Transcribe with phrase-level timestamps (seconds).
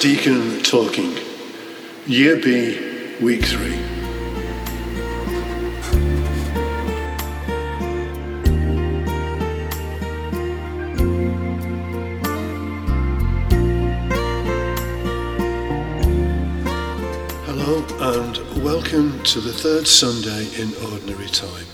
[0.00, 1.14] Deacon Talking,
[2.06, 3.70] Year B, Week 3.
[17.46, 21.66] Hello and welcome to the third Sunday in Ordinary Time.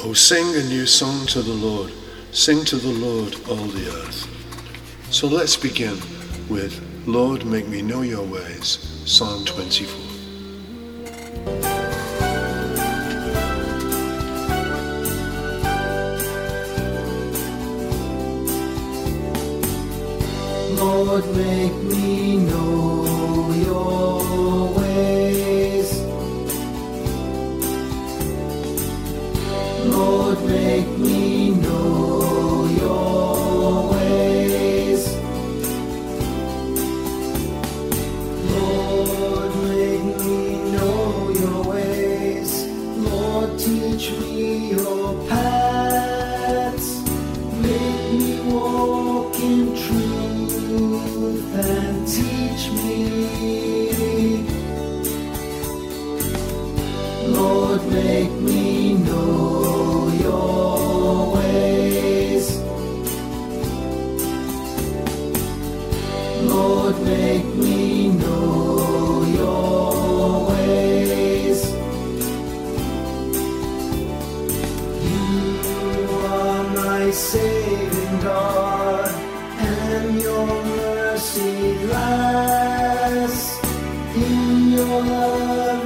[0.00, 1.92] Oh, sing a new song to the Lord,
[2.30, 4.28] sing to the Lord all the earth.
[5.10, 5.98] So let's begin
[6.48, 10.00] with Lord, make me know your ways, Psalm 24.
[20.78, 25.63] Lord, make me know your ways.
[77.14, 79.08] Saving God,
[79.58, 83.58] and your mercy lasts.
[84.16, 85.84] In your love,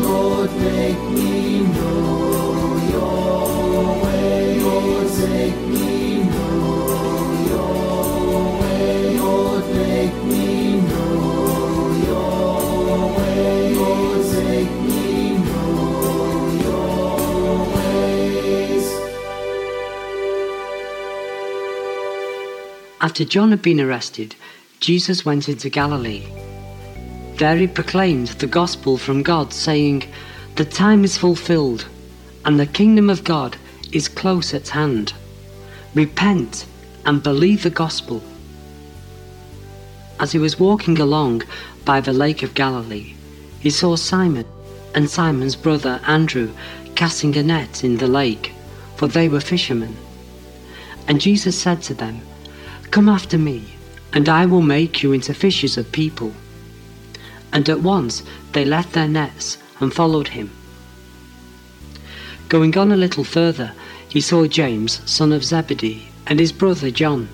[0.00, 2.27] Lord, make me know
[23.00, 24.36] After John had been arrested,
[24.78, 26.24] Jesus went into Galilee.
[27.36, 30.04] There he proclaimed the gospel from God, saying,
[30.54, 31.86] The time is fulfilled,
[32.44, 33.56] and the kingdom of God
[33.92, 35.12] is close at hand.
[35.94, 36.66] Repent
[37.04, 38.22] and believe the gospel.
[40.20, 41.42] As he was walking along
[41.84, 43.14] by the lake of Galilee,
[43.60, 44.44] he saw Simon
[44.94, 46.52] and Simon's brother Andrew
[46.94, 48.52] casting a net in the lake,
[48.96, 49.96] for they were fishermen.
[51.06, 52.20] And Jesus said to them,
[52.90, 53.64] Come after me,
[54.12, 56.32] and I will make you into fishers of people.
[57.52, 58.22] And at once
[58.52, 60.50] they left their nets and followed him.
[62.48, 63.72] Going on a little further,
[64.08, 67.28] he saw James, son of Zebedee, and his brother John.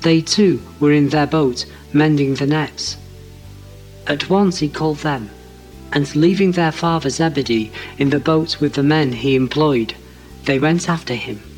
[0.00, 2.96] They too were in their boat, mending the nets.
[4.06, 5.28] At once he called them,
[5.92, 9.94] and leaving their father Zebedee in the boat with the men he employed,
[10.44, 11.49] they went after him.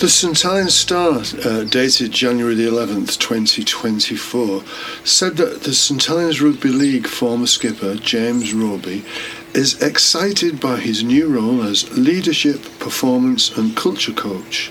[0.00, 0.40] The.
[0.50, 4.62] Ives Star, uh, dated January the 11th, 2024,
[5.04, 6.16] said that the.
[6.18, 9.04] Ives Rugby League former skipper James Roby
[9.52, 14.70] is excited by his new role as leadership, performance, and culture coach.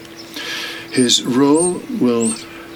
[0.92, 2.30] His role will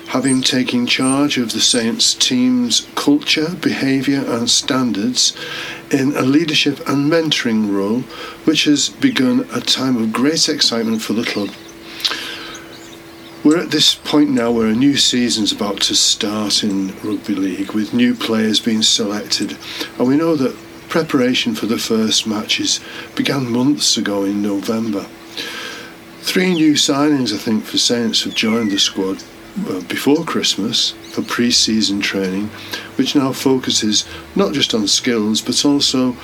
[0.09, 5.35] have him taking charge of the Saints team's culture, behaviour, and standards
[5.89, 8.01] in a leadership and mentoring role,
[8.45, 11.49] which has begun a time of great excitement for the club.
[13.43, 17.73] We're at this point now where a new season's about to start in rugby league
[17.73, 19.57] with new players being selected,
[19.99, 20.55] and we know that
[20.87, 22.79] preparation for the first matches
[23.15, 25.05] began months ago in November.
[26.21, 29.21] Three new signings, I think, for Saints have joined the squad
[29.89, 32.47] before Christmas for pre season training,
[32.95, 34.05] which now focuses
[34.37, 36.15] not just on skills but also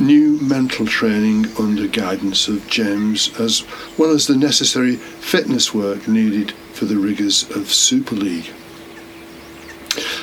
[0.00, 3.64] new mental training under guidance of James, as
[3.98, 8.50] well as the necessary fitness work needed for the rigours of Super League.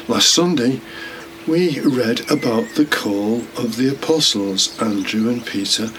[0.08, 0.82] Last Sunday,
[1.48, 5.90] we read about the call of the apostles, Andrew and Peter,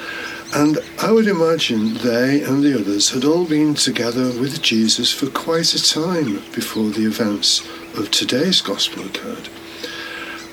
[0.55, 5.31] and I would imagine they and the others had all been together with Jesus for
[5.31, 7.61] quite a time before the events
[7.97, 9.49] of today's Gospel occurred.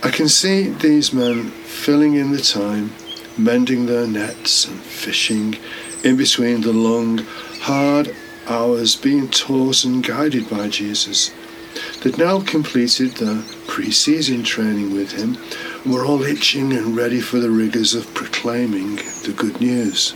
[0.04, 2.94] I can see these men filling in the time,
[3.38, 5.57] mending their nets and fishing
[6.04, 7.19] in between the long,
[7.62, 8.16] hard
[8.48, 11.31] hours being taught and guided by Jesus.
[12.01, 15.38] They'd now completed their pre season training with him
[15.84, 20.16] and were all itching and ready for the rigours of proclaiming the good news.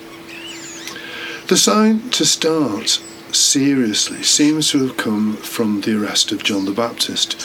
[1.47, 3.01] The sign to start
[3.35, 7.41] seriously seems to have come from the arrest of John the Baptist,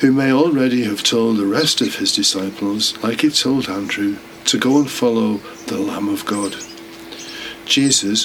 [0.00, 4.16] who may already have told the rest of his disciples, like he told Andrew,
[4.46, 6.56] to go and follow the Lamb of God.
[7.64, 8.24] Jesus,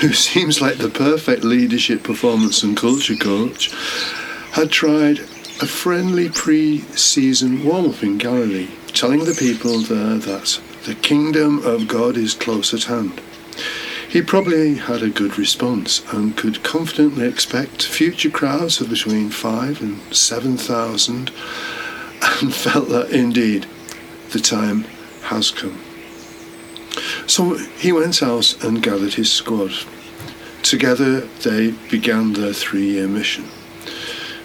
[0.00, 3.72] who seems like the perfect leadership performance and culture coach,
[4.52, 5.20] had tried
[5.62, 11.64] a friendly pre season warm up in Galilee, telling the people there that the kingdom
[11.64, 13.20] of God is close at hand.
[14.08, 19.80] He probably had a good response and could confidently expect future crowds of between five
[19.80, 21.30] and seven thousand,
[22.40, 23.66] and felt that indeed
[24.30, 24.84] the time
[25.30, 25.80] has come.
[27.26, 29.72] So he went out and gathered his squad.
[30.62, 33.44] Together they began their three year mission.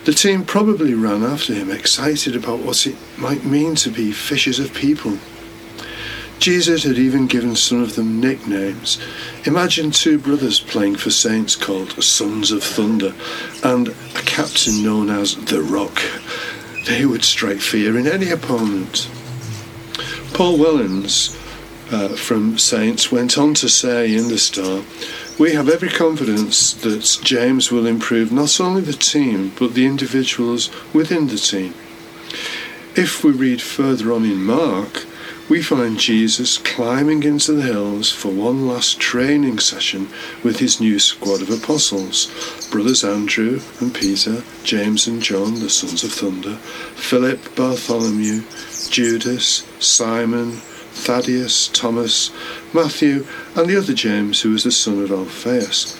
[0.05, 4.59] The team probably ran after him, excited about what it might mean to be fishers
[4.59, 5.17] of people.
[6.37, 8.99] Jesus had even given some of them nicknames.
[9.45, 13.15] Imagine two brothers playing for Saints called Sons of Thunder
[13.63, 15.99] and a captain known as The Rock.
[16.85, 19.09] They would strike fear in any opponent.
[20.35, 21.33] Paul Wellens
[21.93, 24.83] uh, from Saints went on to say in the Star,
[25.39, 30.69] we have every confidence that James will improve not only the team but the individuals
[30.93, 31.73] within the team.
[32.97, 35.05] If we read further on in Mark,
[35.47, 40.09] we find Jesus climbing into the hills for one last training session
[40.43, 46.03] with his new squad of apostles brothers Andrew and Peter, James and John, the sons
[46.03, 46.55] of thunder,
[46.95, 48.41] Philip, Bartholomew,
[48.89, 50.53] Judas, Simon,
[50.93, 52.31] Thaddeus, Thomas,
[52.73, 55.99] Matthew, and the other James, who was the son of Alphaeus.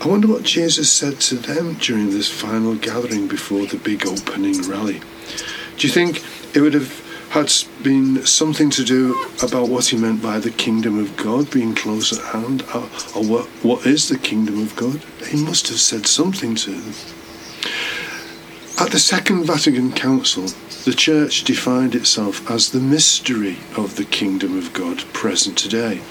[0.00, 4.60] I wonder what Jesus said to them during this final gathering before the big opening
[4.68, 5.00] rally.
[5.78, 6.22] Do you think
[6.54, 7.50] it would have had
[7.82, 12.12] been something to do about what he meant by the kingdom of God being close
[12.12, 12.82] at hand, or,
[13.16, 15.02] or what, what is the kingdom of God?
[15.26, 16.94] He must have said something to them.
[18.78, 20.48] At the Second Vatican Council,
[20.84, 26.02] the Church defined itself as the mystery of the kingdom of God present today.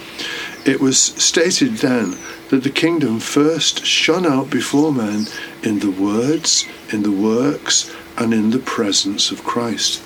[0.66, 2.16] It was stated then
[2.48, 5.26] that the kingdom first shone out before men
[5.62, 10.02] in the words, in the works, and in the presence of Christ.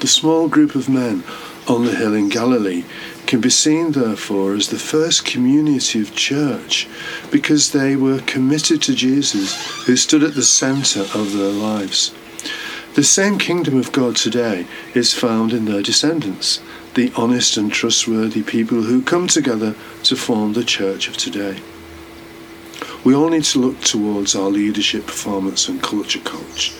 [0.00, 1.24] The small group of men
[1.66, 2.84] on the hill in Galilee
[3.26, 6.86] can be seen, therefore, as the first community of church
[7.30, 12.14] because they were committed to Jesus, who stood at the centre of their lives.
[12.94, 16.60] The same kingdom of God today is found in their descendants,
[16.94, 19.74] the honest and trustworthy people who come together
[20.04, 21.60] to form the church of today.
[23.04, 26.72] We all need to look towards our leadership, performance, and culture coach,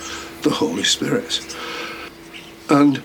[0.42, 1.40] the Holy Spirit,
[2.68, 3.02] and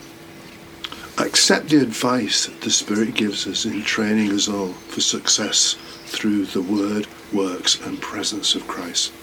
[1.17, 5.75] accept the advice that the Spirit gives us in training us all for success
[6.05, 9.13] through the Word, works, and presence of Christ.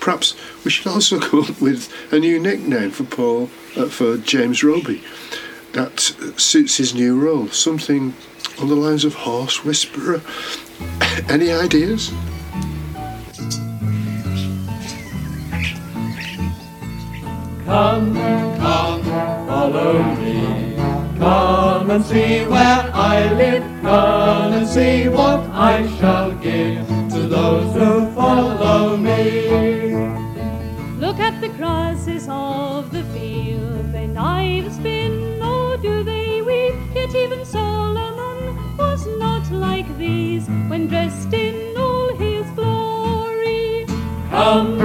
[0.00, 0.34] Perhaps
[0.64, 5.02] we should also come up with a new nickname for Paul, uh, for James Roby,
[5.72, 7.48] that suits his new role.
[7.48, 8.14] Something
[8.60, 10.20] on the lines of horse whisperer.
[11.28, 12.12] Any ideas?
[17.64, 18.37] Come,
[19.72, 20.76] follow me.
[21.18, 23.64] Come and see where I live.
[23.82, 29.92] Come and see what I shall give to those who follow me.
[30.98, 36.76] Look at the grasses of the field, they neither spin nor do they weave.
[36.94, 43.86] Yet even Solomon was not like these when dressed in all his glory.
[44.30, 44.78] Come,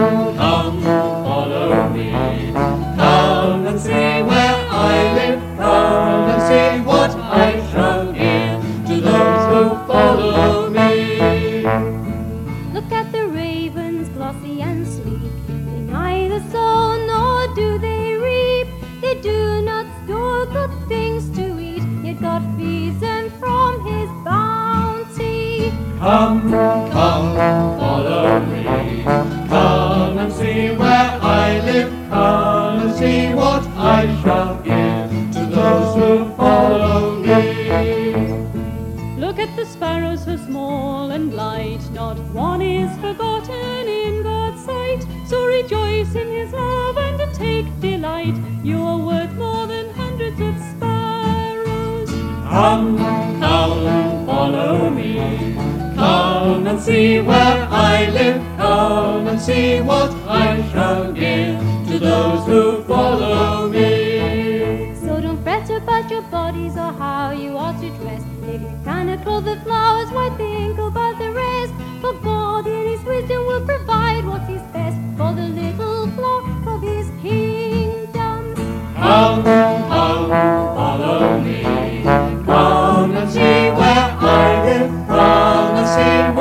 [20.94, 25.72] things to eat, yet God feeds them from his bounty.
[26.04, 26.52] Come,
[26.96, 27.30] come,
[27.80, 28.64] follow me.
[29.54, 31.12] Come and see where
[31.46, 31.92] I live.
[32.10, 33.64] Come and see what
[33.98, 37.44] I shall give to those who follow me.
[39.24, 41.84] Look at the sparrows, how small and light.
[41.92, 45.02] Not one is forgotten in God's sight.
[45.30, 48.38] So rejoice in his love and take delight.
[48.64, 49.63] You are worth more.
[52.54, 52.98] Come,
[53.40, 55.56] come, follow me.
[55.96, 58.40] Come and see where I live.
[58.58, 61.58] Come and see what I shall give
[61.88, 64.94] to those who follow me.
[65.04, 68.22] So don't fret about your bodies or how you ought to dress.
[68.44, 71.74] If you cannot clothe the flowers, why think about the rest?
[72.02, 76.84] For God in His wisdom will provide what is best for the little flock of
[76.84, 78.54] His kingdom.
[78.94, 81.83] Come, come, follow me.
[84.74, 85.08] Live.
[85.08, 86.33] Come